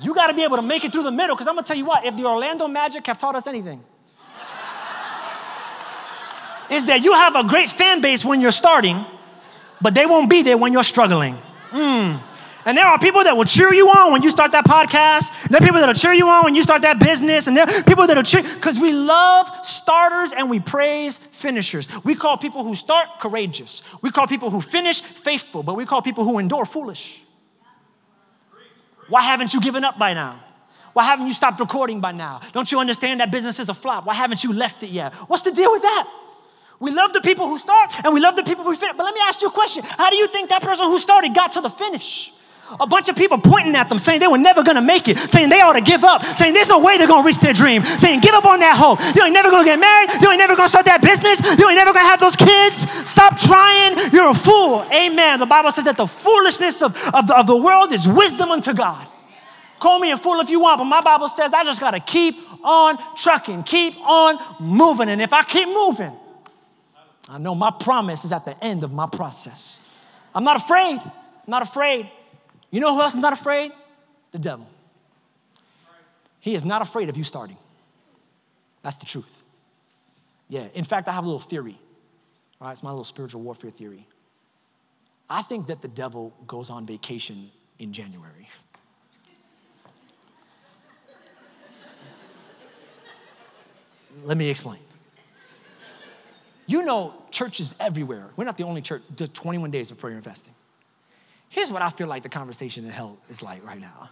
[0.01, 1.67] You got to be able to make it through the middle because I'm going to
[1.67, 3.81] tell you what, if the Orlando Magic have taught us anything,
[6.69, 9.05] is that you have a great fan base when you're starting,
[9.81, 11.37] but they won't be there when you're struggling.
[11.75, 12.21] Mm.
[12.67, 15.49] And there are people that will cheer you on when you start that podcast.
[15.49, 17.45] There are people that will cheer you on when you start that business.
[17.45, 21.87] And there are people that will cheer because we love starters and we praise finishers.
[22.03, 23.83] We call people who start courageous.
[24.01, 27.21] We call people who finish faithful, but we call people who endure foolish.
[29.09, 30.39] Why haven't you given up by now?
[30.93, 32.39] Why haven't you stopped recording by now?
[32.53, 34.07] Don't you understand that business is a flop?
[34.07, 35.13] Why haven't you left it yet?
[35.27, 36.09] What's the deal with that?
[37.05, 38.97] Love the people who start and we love the people who finish.
[38.97, 39.83] But let me ask you a question.
[39.85, 42.33] How do you think that person who started got to the finish?
[42.79, 45.49] A bunch of people pointing at them saying they were never gonna make it, saying
[45.49, 48.21] they ought to give up, saying there's no way they're gonna reach their dream, saying
[48.21, 48.97] give up on that hope.
[49.15, 51.77] You ain't never gonna get married, you ain't never gonna start that business, you ain't
[51.77, 52.89] never gonna have those kids.
[53.07, 54.83] Stop trying, you're a fool.
[54.91, 55.37] Amen.
[55.37, 58.73] The Bible says that the foolishness of, of, the, of the world is wisdom unto
[58.73, 59.07] God.
[59.79, 61.99] Call me a fool if you want, but my Bible says I just got to
[61.99, 65.09] keep on trucking, keep on moving.
[65.09, 66.17] And if I keep moving,
[67.29, 69.79] I know my promise is at the end of my process.
[70.33, 70.99] I'm not afraid.
[70.99, 72.09] I'm not afraid.
[72.71, 73.71] You know who else is not afraid?
[74.31, 74.67] The devil.
[76.39, 77.57] He is not afraid of you starting.
[78.83, 79.41] That's the truth.
[80.49, 80.67] Yeah.
[80.75, 81.79] In fact, I have a little theory.
[82.61, 84.05] All right, it's my little spiritual warfare theory.
[85.29, 88.47] I think that the devil goes on vacation in January.
[94.23, 94.79] Let me explain.
[96.67, 98.27] You know, churches everywhere.
[98.35, 100.53] We're not the only church, does 21 days of prayer and fasting.
[101.49, 104.09] Here's what I feel like the conversation in hell is like right now.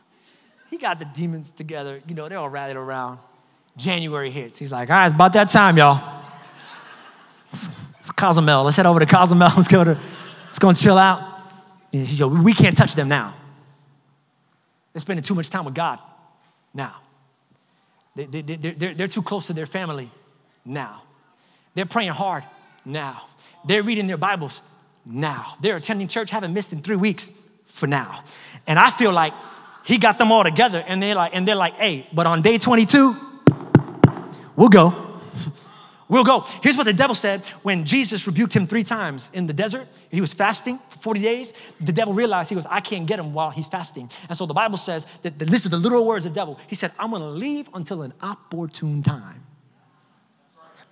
[0.70, 3.20] He got the demons together, you know, they're all rallied around.
[3.76, 4.60] January hits.
[4.60, 6.22] He's like, all right, it's about that time, y'all.
[7.52, 8.64] It's, it's Cozumel.
[8.64, 9.50] Let's head over to Cozumel.
[9.58, 9.98] Let's go to,
[10.46, 11.22] let's go and chill out.
[11.92, 13.34] He's like, we can't touch them now.
[14.92, 16.00] They're spending too much time with God
[16.74, 16.96] now.
[18.16, 20.12] They, they, they're, they're too close to their family
[20.66, 21.02] now.
[21.76, 22.44] They're praying hard
[22.86, 23.24] now.
[23.66, 24.62] They're reading their Bibles
[25.06, 25.56] now.
[25.62, 27.32] They're attending church, haven't missed in three weeks
[27.66, 28.24] for now.
[28.68, 29.34] And I feel like
[29.84, 32.58] he got them all together and they're like, and they're like, hey, but on day
[32.58, 33.16] 22,
[34.56, 34.94] we'll go.
[36.10, 36.42] We'll go.
[36.62, 39.88] Here's what the devil said when Jesus rebuked him three times in the desert.
[40.12, 41.54] He was fasting for 40 days.
[41.82, 44.12] The devil realized he goes, I can't get him while he's fasting.
[44.28, 46.60] And so the Bible says that this is the literal words of the devil.
[46.68, 49.44] He said, I'm gonna leave until an opportune time.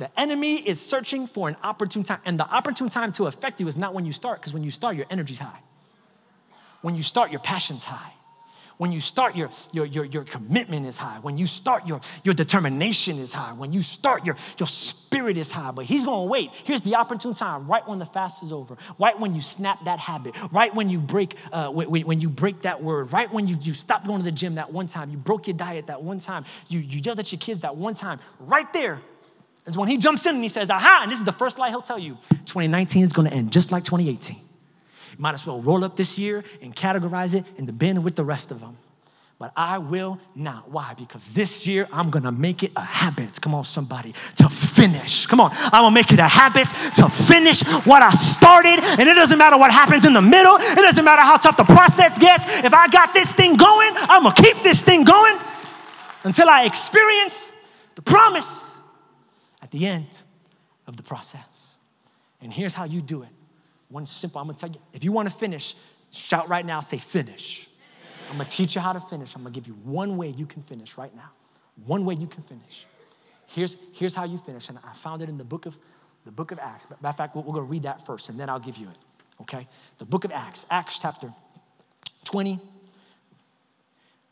[0.02, 2.22] The enemy is searching for an opportune time.
[2.26, 4.72] And the opportune time to affect you is not when you start, because when you
[4.72, 5.60] start, your energy's high.
[6.82, 8.14] When you start, your passion's high.
[8.80, 11.20] When you start, your, your, your, your commitment is high.
[11.20, 13.54] When you start, your, your determination is high.
[13.54, 15.70] When you start, your, your spirit is high.
[15.70, 16.50] But he's gonna wait.
[16.64, 20.00] Here's the opportune time, right when the fast is over, right when you snap that
[20.00, 23.56] habit, right when you break, uh, when, when you break that word, right when you,
[23.62, 26.18] you stop going to the gym that one time, you broke your diet that one
[26.18, 29.00] time, you, you yelled at your kids that one time, right there
[29.66, 31.70] is when he jumps in and he says, aha, and this is the first lie
[31.70, 34.36] he'll tell you 2019 is gonna end just like 2018.
[34.38, 34.44] You
[35.18, 38.24] Might as well roll up this year and categorize it in the bin with the
[38.24, 38.78] rest of them.
[39.38, 40.70] But I will not.
[40.70, 40.94] Why?
[40.96, 43.42] Because this year I'm gonna make it a habit.
[43.42, 45.26] Come on, somebody, to finish.
[45.26, 48.80] Come on, I'm gonna make it a habit to finish what I started.
[49.00, 51.64] And it doesn't matter what happens in the middle, it doesn't matter how tough the
[51.64, 52.46] process gets.
[52.64, 55.38] If I got this thing going, I'm gonna keep this thing going
[56.24, 57.52] until I experience
[57.96, 58.81] the promise
[59.72, 60.22] the end
[60.88, 61.76] of the process.
[62.42, 63.30] And here's how you do it
[63.90, 65.76] one simple, I'm gonna tell you, if you wanna finish,
[66.12, 67.68] shout right now, say finish.
[68.30, 69.36] I'm gonna teach you how to finish.
[69.36, 71.32] I'm gonna give you one way you can finish right now.
[71.86, 72.86] One way you can finish.
[73.48, 74.70] Here's, here's how you finish.
[74.70, 75.76] And I found it in the book of
[76.26, 76.90] the book of Acts.
[76.90, 78.98] Matter of fact, we're going to read that first, and then I'll give you it.
[79.42, 79.68] Okay?
[79.98, 81.34] The book of Acts, Acts chapter
[82.26, 82.60] 20,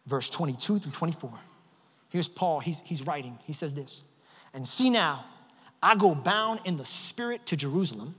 [0.05, 1.31] verse 22 through 24.
[2.09, 3.37] Here's Paul, he's, he's writing.
[3.45, 4.03] He says this
[4.53, 5.25] And see now,
[5.81, 8.15] I go bound in the spirit to Jerusalem,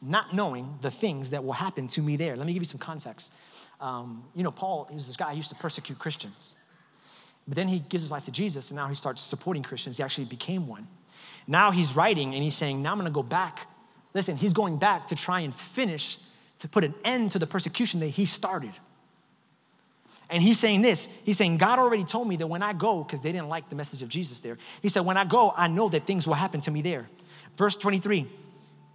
[0.00, 2.36] not knowing the things that will happen to me there.
[2.36, 3.32] Let me give you some context.
[3.80, 6.54] Um, you know, Paul, he was this guy who used to persecute Christians.
[7.46, 9.98] But then he gives his life to Jesus, and now he starts supporting Christians.
[9.98, 10.86] He actually became one.
[11.46, 13.66] Now he's writing and he's saying, Now I'm gonna go back.
[14.14, 16.18] Listen, he's going back to try and finish,
[16.60, 18.72] to put an end to the persecution that he started.
[20.30, 23.20] And he's saying this He's saying, God already told me that when I go, because
[23.20, 25.88] they didn't like the message of Jesus there, he said, When I go, I know
[25.88, 27.08] that things will happen to me there.
[27.56, 28.26] Verse 23,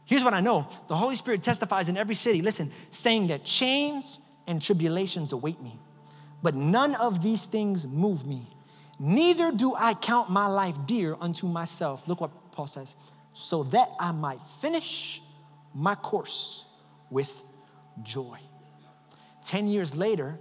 [0.06, 4.20] here's what I know the Holy Spirit testifies in every city, listen, saying that chains
[4.48, 5.80] and tribulations await me.
[6.42, 8.48] But none of these things move me.
[9.00, 12.08] Neither do I count my life dear unto myself.
[12.08, 12.96] Look what Paul says.
[13.34, 15.22] So that I might finish
[15.74, 16.65] my course
[17.10, 17.44] with
[18.04, 18.38] joy.
[19.46, 20.38] 10 years later,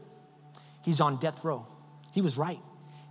[0.88, 1.66] he's on death row.
[2.12, 2.60] He was right.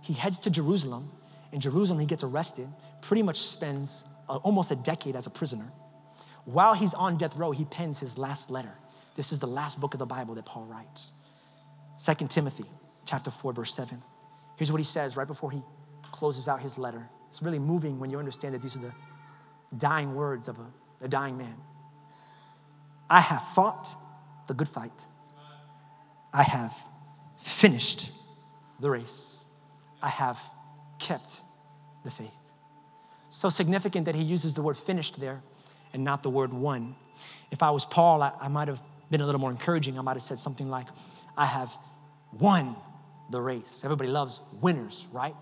[0.02, 1.12] He heads to Jerusalem.
[1.52, 2.66] In Jerusalem, he gets arrested,
[3.02, 5.70] pretty much spends uh, almost a decade as a prisoner.
[6.44, 8.74] While he's on death row, he pens his last letter.
[9.14, 11.12] This is the last book of the Bible that Paul writes.
[12.04, 12.64] 2 Timothy
[13.06, 14.02] chapter 4, verse 7.
[14.56, 15.62] Here's what he says right before he
[16.10, 17.08] closes out his letter.
[17.28, 18.92] It's really moving when you understand that these are the
[19.76, 21.54] dying words of a, a dying man.
[23.08, 23.94] I have fought
[24.48, 25.06] the good fight.
[26.34, 26.74] I have
[27.38, 28.10] finished
[28.80, 29.44] the race.
[30.02, 30.38] I have
[30.98, 31.42] kept
[32.04, 32.30] the faith.
[33.30, 35.42] So significant that he uses the word finished there
[35.92, 36.94] and not the word won.
[37.50, 39.98] If I was Paul, I, I might have been a little more encouraging.
[39.98, 40.86] I might have said something like,
[41.36, 41.76] I have
[42.32, 42.76] won
[43.30, 43.82] the race.
[43.84, 45.34] Everybody loves winners, right?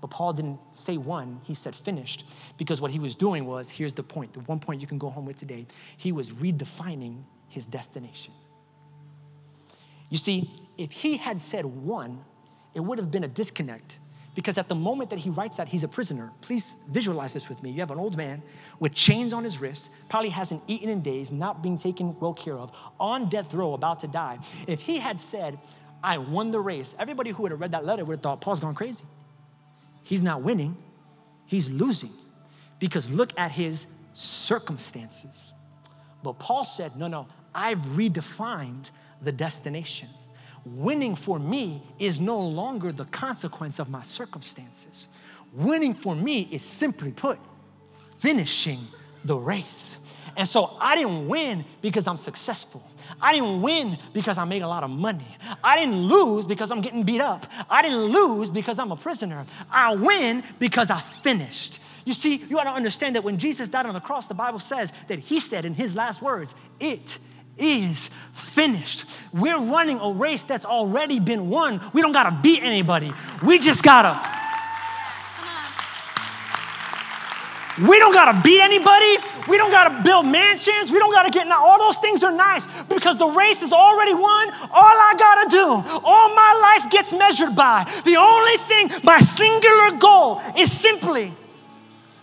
[0.00, 2.24] But Paul didn't say one, he said finished,
[2.58, 5.08] because what he was doing was here's the point, the one point you can go
[5.08, 5.66] home with today.
[5.96, 8.34] He was redefining his destination.
[10.10, 12.24] You see, if he had said one,
[12.74, 13.98] it would have been a disconnect
[14.34, 17.62] because at the moment that he writes that he's a prisoner, please visualize this with
[17.62, 17.70] me.
[17.70, 18.42] You have an old man
[18.80, 22.56] with chains on his wrists, probably hasn't eaten in days, not being taken well care
[22.56, 24.38] of, on death row, about to die.
[24.66, 25.58] If he had said,
[26.02, 28.60] I won the race, everybody who would have read that letter would have thought, Paul's
[28.60, 29.04] gone crazy.
[30.02, 30.76] He's not winning,
[31.46, 32.10] he's losing.
[32.78, 35.52] Because look at his circumstances.
[36.24, 40.08] But Paul said, No, no, I've redefined the destination.
[40.64, 45.08] Winning for me is no longer the consequence of my circumstances.
[45.52, 47.38] Winning for me is simply put,
[48.18, 48.78] finishing
[49.24, 49.98] the race.
[50.36, 52.82] And so I didn't win because I'm successful.
[53.20, 55.26] I didn't win because I made a lot of money.
[55.62, 57.46] I didn't lose because I'm getting beat up.
[57.68, 59.44] I didn't lose because I'm a prisoner.
[59.70, 61.80] I win because I finished.
[62.04, 64.58] You see, you got to understand that when Jesus died on the cross, the Bible
[64.58, 67.18] says that he said in his last words, It
[67.58, 69.06] is finished.
[69.32, 71.80] We're running a race that's already been won.
[71.92, 73.12] We don't got to beat anybody.
[73.44, 74.42] We just got to.
[77.80, 79.16] We don't got to beat anybody.
[79.48, 80.92] We don't got to build mansions.
[80.92, 81.64] We don't got to get now.
[81.64, 84.50] All those things are nice because the race is already won.
[84.70, 87.84] All I got to do, all my life gets measured by.
[88.04, 91.32] The only thing, my singular goal is simply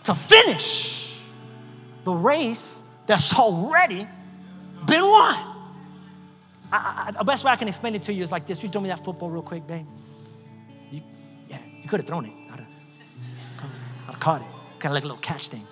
[0.04, 1.18] to finish
[2.04, 4.06] the race that's already
[4.86, 5.34] been won.
[6.72, 8.62] I, I, the best way I can explain it to you is like this.
[8.62, 9.86] You throw me that football real quick, babe.
[10.90, 11.02] You,
[11.48, 12.32] yeah, you could have thrown it.
[12.52, 12.68] I'd have,
[14.06, 14.48] I'd have caught it.
[14.78, 15.62] Kind of like a little catch thing.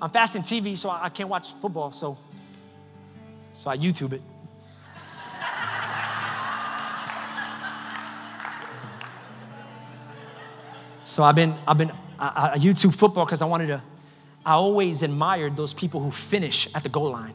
[0.00, 2.18] I'm fasting TV, so I, I can't watch football, so
[3.52, 4.22] so I YouTube it.
[11.00, 13.82] So I've been, I've been, I, I YouTube football because I wanted to,
[14.44, 17.34] I always admired those people who finish at the goal line.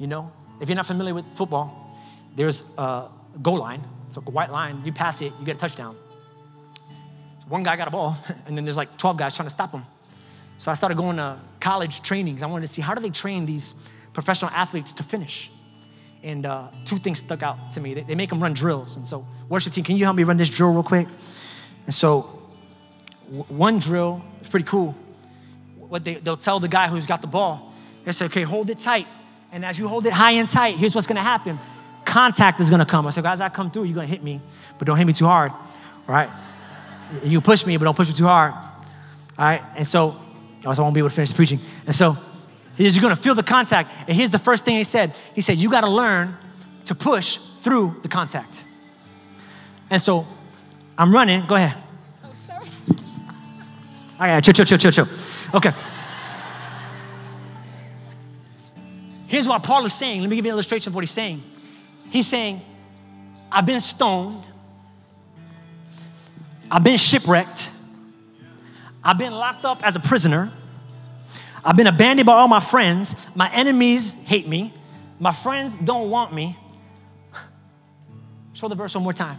[0.00, 0.32] You know,
[0.62, 1.94] if you're not familiar with football,
[2.34, 3.10] there's a
[3.42, 3.82] goal line.
[4.06, 4.80] It's a white line.
[4.82, 5.94] You pass it, you get a touchdown.
[7.40, 9.72] So one guy got a ball, and then there's like 12 guys trying to stop
[9.72, 9.82] him.
[10.56, 12.42] So I started going to college trainings.
[12.42, 13.74] I wanted to see how do they train these
[14.14, 15.50] professional athletes to finish.
[16.22, 17.92] And uh, two things stuck out to me.
[17.92, 18.96] They, they make them run drills.
[18.96, 21.08] And so, worship team, can you help me run this drill real quick?
[21.84, 22.26] And so,
[23.26, 24.94] w- one drill is pretty cool.
[25.76, 27.72] What they, they'll tell the guy who's got the ball,
[28.04, 29.06] they say, okay, hold it tight.
[29.52, 31.58] And as you hold it high and tight, here's what's gonna happen.
[32.04, 33.06] Contact is gonna come.
[33.06, 34.40] I said, guys, I come through, you're gonna hit me,
[34.78, 35.52] but don't hit me too hard,
[36.06, 36.30] right?
[37.24, 38.64] You push me, but don't push me too hard, all
[39.38, 39.62] right?
[39.76, 40.16] And so,
[40.64, 41.58] else I won't be able to finish preaching.
[41.86, 42.16] And so,
[42.76, 43.90] he says, you're gonna feel the contact.
[44.06, 45.14] And here's the first thing he said.
[45.34, 46.36] He said, you gotta learn
[46.86, 48.64] to push through the contact.
[49.90, 50.26] And so,
[50.96, 51.76] I'm running, go ahead.
[52.24, 52.66] Oh, sorry.
[54.20, 55.08] All right, chill, chill, chill, chill, chill.
[55.54, 55.72] Okay.
[59.30, 60.22] Here's what Paul is saying.
[60.22, 61.40] Let me give you an illustration of what he's saying.
[62.10, 62.60] He's saying,
[63.52, 64.44] I've been stoned,
[66.68, 67.70] I've been shipwrecked,
[69.04, 70.50] I've been locked up as a prisoner,
[71.64, 74.74] I've been abandoned by all my friends, my enemies hate me,
[75.20, 76.56] my friends don't want me.
[78.54, 79.38] Show the verse one more time.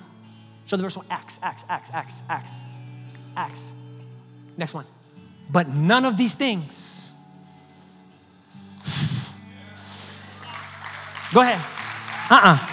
[0.67, 1.06] Show the verse one.
[1.10, 2.62] Acts, Acts, Acts, Acts, Acts,
[3.36, 3.71] Acts.
[4.56, 4.86] Next one.
[5.51, 7.12] But none of these things.
[11.34, 11.60] Go ahead.
[12.30, 12.67] Uh uh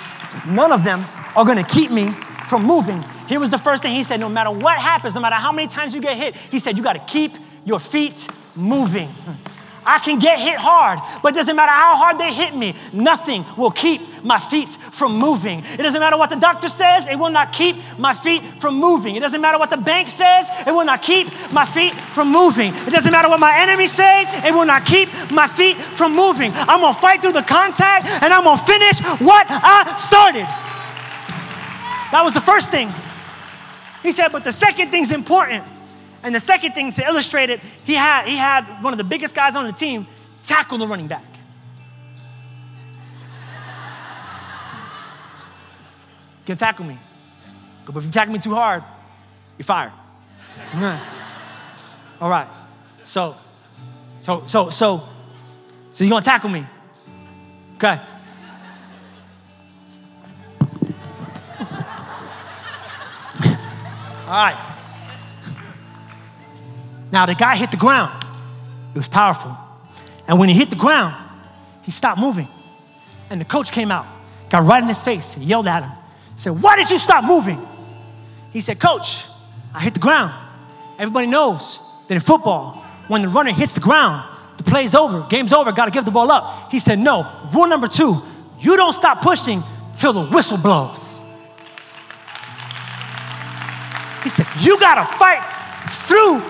[0.46, 1.04] None of them
[1.36, 2.10] are gonna keep me
[2.48, 3.04] from moving.
[3.28, 5.68] Here was the first thing he said no matter what happens, no matter how many
[5.68, 7.32] times you get hit, he said you gotta keep
[7.64, 9.08] your feet moving.
[9.86, 13.70] I can get hit hard, but doesn't matter how hard they hit me, nothing will
[13.70, 15.60] keep my feet from moving.
[15.60, 19.16] It doesn't matter what the doctor says, it will not keep my feet from moving.
[19.16, 22.74] It doesn't matter what the bank says, it will not keep my feet from moving.
[22.74, 26.50] It doesn't matter what my enemies say, it will not keep my feet from moving.
[26.54, 30.46] I'm gonna fight through the contact and I'm gonna finish what I started.
[32.10, 32.88] That was the first thing.
[34.02, 35.64] He said, but the second thing's important.
[36.22, 39.34] And the second thing to illustrate it, he had, he had one of the biggest
[39.34, 40.06] guys on the team
[40.42, 41.27] tackle the running back.
[46.48, 46.96] Can tackle me.
[47.84, 48.82] But if you tackle me too hard,
[49.58, 49.92] you're fired.
[52.22, 52.48] All right.
[53.02, 53.36] So,
[54.20, 55.02] so, so, so,
[55.92, 56.64] so you're gonna tackle me.
[57.76, 57.88] Okay.
[64.26, 64.74] All right.
[67.12, 68.24] Now, the guy hit the ground.
[68.94, 69.54] It was powerful.
[70.26, 71.14] And when he hit the ground,
[71.82, 72.48] he stopped moving.
[73.28, 74.06] And the coach came out,
[74.48, 75.92] got right in his face, and yelled at him,
[76.38, 77.58] said, Why did you stop moving?
[78.52, 79.24] He said, Coach,
[79.74, 80.32] I hit the ground.
[80.98, 84.24] Everybody knows that in football, when the runner hits the ground,
[84.56, 86.70] the play's over, game's over, gotta give the ball up.
[86.70, 88.16] He said, No, rule number two,
[88.60, 89.62] you don't stop pushing
[89.96, 91.24] till the whistle blows.
[94.22, 95.42] He said, You gotta fight
[96.06, 96.40] through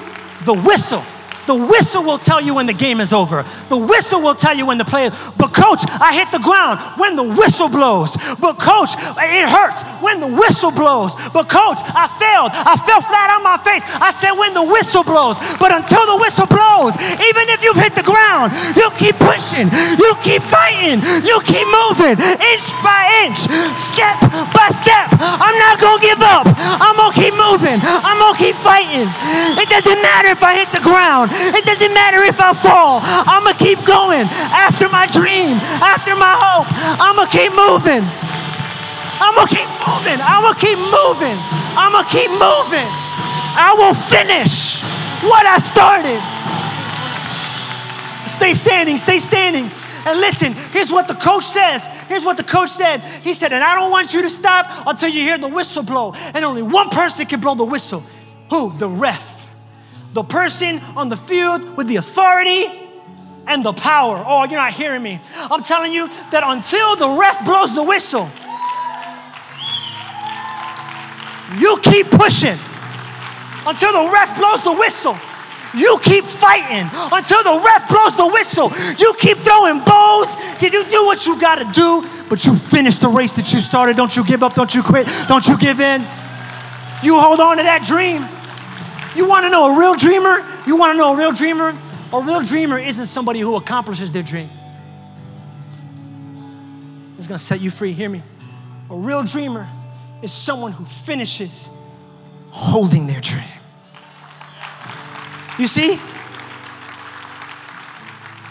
[0.45, 1.03] the whistle.
[1.49, 3.41] The whistle will tell you when the game is over.
[3.73, 5.09] The whistle will tell you when the play.
[5.41, 8.21] But coach, I hit the ground when the whistle blows.
[8.37, 11.17] But coach, it hurts when the whistle blows.
[11.33, 12.53] But coach, I failed.
[12.53, 13.81] I fell flat on my face.
[13.97, 15.41] I said when the whistle blows.
[15.57, 19.73] But until the whistle blows, even if you've hit the ground, you keep pushing.
[19.97, 21.01] You keep fighting.
[21.25, 23.41] You keep moving inch by inch,
[23.81, 24.21] step
[24.53, 25.09] by step.
[25.17, 26.48] I'm not gonna give up.
[28.39, 29.11] Keep fighting.
[29.59, 31.35] It doesn't matter if I hit the ground.
[31.35, 33.03] It doesn't matter if I fall.
[33.03, 34.25] I'm going to keep going
[34.55, 36.71] after my dream, after my hope.
[37.03, 38.07] I'm going to keep moving.
[39.19, 40.19] I'm going to keep moving.
[40.23, 41.39] I'm going to keep moving.
[41.75, 42.89] I'm going to keep moving.
[43.59, 44.81] I will finish
[45.27, 46.23] what I started.
[48.31, 49.67] Stay standing, stay standing.
[50.07, 51.87] And listen, here's what the coach says.
[52.07, 53.01] Here's what the coach said.
[53.23, 56.15] He said, and I don't want you to stop until you hear the whistle blow.
[56.35, 58.03] And only one person can blow the whistle.
[58.51, 58.77] Who?
[58.79, 59.39] The ref
[60.19, 62.67] the person on the field with the authority
[63.47, 64.23] and the power.
[64.27, 65.21] Oh, you're not hearing me.
[65.37, 68.29] I'm telling you that until the ref blows the whistle,
[71.61, 72.59] you keep pushing.
[73.67, 75.17] Until the ref blows the whistle,
[75.75, 76.89] you keep fighting.
[77.13, 80.35] Until the ref blows the whistle, you keep throwing bows.
[80.61, 83.97] You do what you got to do, but you finish the race that you started.
[83.97, 84.55] Don't you give up.
[84.55, 85.07] Don't you quit.
[85.29, 86.01] Don't you give in.
[87.03, 88.27] You hold on to that dream.
[89.19, 90.47] You want to know a real dreamer?
[90.65, 91.77] You want to know a real dreamer?
[92.13, 94.49] A real dreamer isn't somebody who accomplishes their dream.
[97.17, 97.91] It's going to set you free.
[97.91, 98.23] Hear me.
[98.89, 99.67] A real dreamer
[100.23, 101.69] is someone who finishes
[102.51, 103.43] holding their dream.
[105.59, 105.97] You see,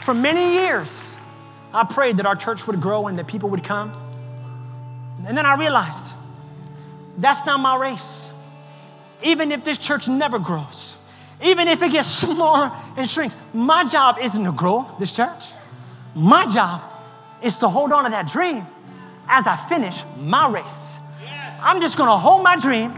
[0.03, 1.15] for many years,
[1.73, 3.93] I prayed that our church would grow and that people would come.
[5.25, 6.13] And then I realized
[7.17, 8.33] that's not my race
[9.23, 10.97] even if this church never grows,
[11.43, 15.51] even if it gets smaller and shrinks, my job isn't to grow this church.
[16.15, 16.81] My job
[17.43, 18.65] is to hold on to that dream
[19.27, 20.97] as I finish my race.
[21.61, 22.93] I'm just gonna hold my dream,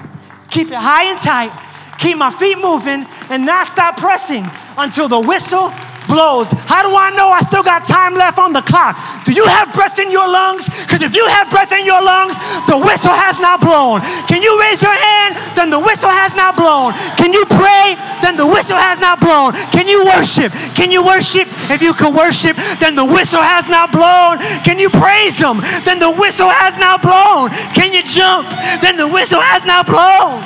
[0.50, 1.52] keep it high and tight,
[1.98, 4.46] keep my feet moving, and not stop pressing
[4.78, 5.72] until the whistle
[6.10, 6.51] blows.
[6.66, 8.97] How do I know I still got time left on the clock?
[9.24, 10.66] Do you have breath in your lungs?
[10.68, 12.36] Because if you have breath in your lungs,
[12.66, 14.01] the whistle has not blown.
[14.26, 15.38] Can you raise your hand?
[15.53, 16.97] Then the whistle has not blown.
[17.16, 17.93] Can you pray?
[18.26, 19.53] Then the whistle has not blown.
[19.70, 20.51] Can you worship?
[20.74, 21.47] Can you worship?
[21.70, 24.41] If you can worship, then the whistle has not blown.
[24.66, 25.62] Can you praise Him?
[25.86, 27.53] Then the whistle has not blown.
[27.78, 28.49] Can you jump?
[28.82, 30.41] Then the whistle has not blown.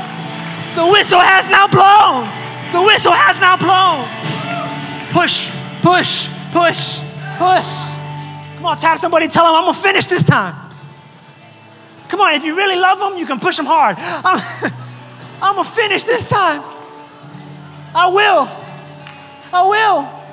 [0.76, 2.28] The whistle has not blown.
[2.74, 4.10] The whistle has not blown.
[5.14, 5.50] Push,
[5.84, 7.00] push, push,
[7.38, 7.70] push.
[8.56, 10.56] Come on, tap somebody, tell them I'm gonna finish this time.
[12.08, 13.96] Come on, if you really love them, you can push them hard.
[14.00, 14.74] I'm,
[15.42, 16.64] I'm gonna finish this time.
[17.96, 18.50] I will.
[19.54, 20.24] I will.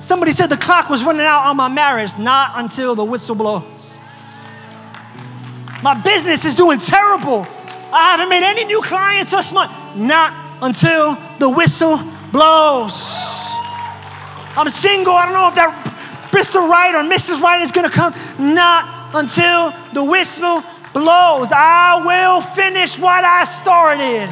[0.00, 3.96] Somebody said the clock was running out on my marriage, not until the whistle blows.
[5.84, 7.46] My business is doing terrible.
[7.92, 9.70] I haven't made any new clients this month.
[9.96, 11.98] Not until the whistle
[12.34, 13.54] blows.
[14.58, 15.14] I'm single.
[15.14, 15.70] I don't know if that
[16.34, 16.58] Mr.
[16.58, 17.38] Right or Mrs.
[17.38, 18.10] Right is going to come.
[18.42, 21.54] Not until the whistle blows.
[21.54, 24.26] I will finish what I started.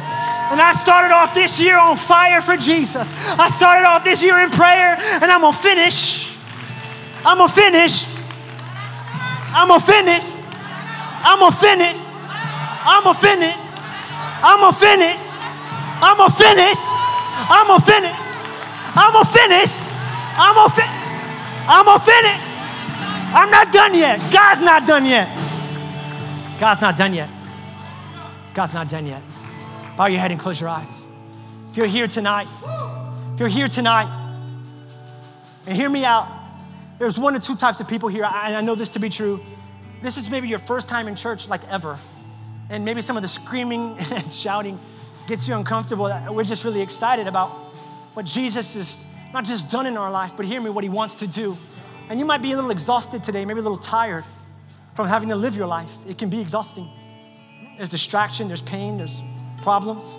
[0.51, 3.15] And I started off this year on fire for Jesus.
[3.39, 6.35] I started off this year in prayer, and I'm gonna finish.
[7.23, 8.05] I'm gonna finish.
[9.55, 10.23] I'm gonna finish.
[11.23, 11.97] I'm gonna finish.
[12.83, 13.57] I'm gonna finish.
[14.43, 15.19] I'm gonna finish.
[16.03, 16.92] I'm gonna finish.
[17.33, 18.15] I'm gonna finish.
[18.95, 19.71] I'm gonna finish.
[20.37, 21.03] I'm gonna finish.
[21.67, 22.41] I'm gonna finish.
[23.35, 24.19] I'm not done yet.
[24.31, 25.27] God's not done yet.
[26.59, 27.29] God's not done yet.
[28.53, 29.21] God's not done yet.
[29.97, 31.05] Bow your head and close your eyes.
[31.71, 32.47] If you're here tonight,
[33.33, 34.07] if you're here tonight,
[35.65, 36.27] and hear me out,
[36.99, 39.43] there's one or two types of people here, and I know this to be true.
[40.01, 41.97] This is maybe your first time in church, like ever.
[42.69, 44.77] And maybe some of the screaming and shouting
[45.27, 46.11] gets you uncomfortable.
[46.29, 47.49] We're just really excited about
[48.13, 51.15] what Jesus is not just done in our life, but hear me, what he wants
[51.15, 51.57] to do.
[52.09, 54.23] And you might be a little exhausted today, maybe a little tired
[54.93, 55.91] from having to live your life.
[56.07, 56.87] It can be exhausting.
[57.77, 59.21] There's distraction, there's pain, there's
[59.63, 60.15] problems.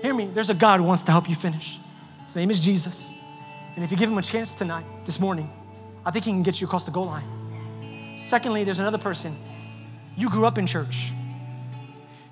[0.00, 1.78] Hear me, there's a God who wants to help you finish.
[2.24, 3.12] His name is Jesus.
[3.76, 5.50] And if you give him a chance tonight, this morning,
[6.06, 8.16] I think he can get you across the goal line.
[8.16, 9.36] Secondly, there's another person.
[10.16, 11.12] You grew up in church,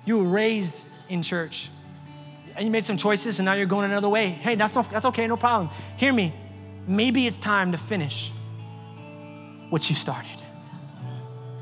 [0.05, 1.69] you were raised in church,
[2.57, 4.29] and you made some choices, and now you're going another way.
[4.29, 5.69] Hey, that's, no, that's okay, no problem.
[5.95, 6.33] Hear me.
[6.87, 8.31] Maybe it's time to finish
[9.69, 10.31] what you started.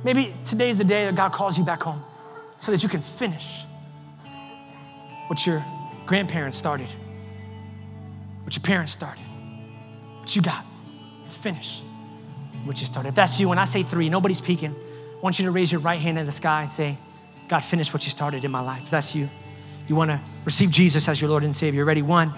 [0.05, 2.01] Maybe today's the day that God calls you back home
[2.61, 3.57] so that you can finish
[5.27, 5.65] what your
[6.05, 6.87] grandparents started,
[8.43, 9.23] what your parents started,
[10.19, 10.63] what you got.
[11.27, 11.81] Finish
[12.63, 13.09] what you started.
[13.09, 14.71] If that's you, when I say three, nobody's peeking.
[14.73, 16.97] I want you to raise your right hand in the sky and say,
[17.49, 18.83] God, finish what you started in my life.
[18.83, 19.29] If that's you,
[19.87, 21.85] you want to receive Jesus as your Lord and Savior.
[21.85, 22.01] Ready?
[22.01, 22.33] One,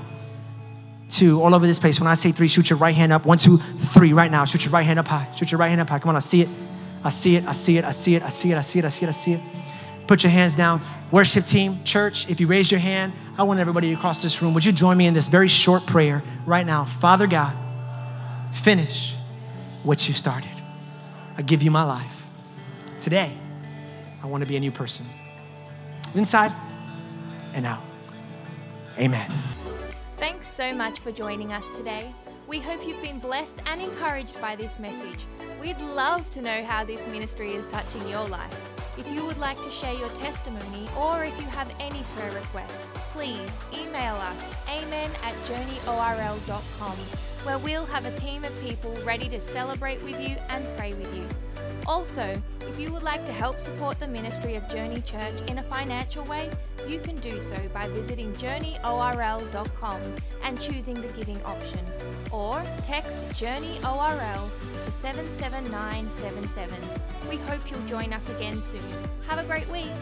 [1.10, 2.00] two, all over this place.
[2.00, 3.26] When I say three, shoot your right hand up.
[3.26, 4.46] One, two, three, right now.
[4.46, 5.28] Shoot your right hand up high.
[5.36, 6.00] Shoot your right hand up high.
[6.00, 6.50] Come on, I see it.
[7.04, 8.86] I see it, I see it, I see it, I see it, I see it,
[8.86, 9.42] I see it, I see it.
[10.08, 10.82] Put your hands down.
[11.12, 14.54] Worship team, church, if you raise your hand, I want everybody across this room.
[14.54, 16.86] Would you join me in this very short prayer right now?
[16.86, 17.56] Father God,
[18.52, 19.16] finish
[19.84, 20.50] what you started.
[21.38, 22.26] I give you my life.
[23.00, 23.32] Today,
[24.24, 25.06] I want to be a new person.
[26.16, 26.52] Inside
[27.58, 27.82] and out.
[28.98, 29.30] Amen.
[30.16, 32.14] Thanks so much for joining us today.
[32.48, 35.26] We hope you've been blessed and encouraged by this message.
[35.60, 38.54] We'd love to know how this ministry is touching your life.
[38.98, 42.92] If you would like to share your testimony or if you have any prayer requests,
[43.12, 49.40] please email us amen at journeyorl.com where we'll have a team of people ready to
[49.40, 51.26] celebrate with you and pray with you.
[51.86, 55.64] Also, if you would like to help support the ministry of Journey Church in a
[55.64, 56.50] financial way,
[56.90, 60.02] you can do so by visiting journeyorl.com
[60.44, 61.80] and choosing the giving option,
[62.32, 64.50] or text JourneyORL
[64.84, 66.78] to 77977.
[67.30, 68.84] We hope you'll join us again soon.
[69.30, 69.94] Have a great week.